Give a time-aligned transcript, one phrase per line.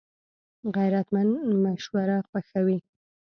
[0.75, 2.77] غیرتمند مشوره خوښوي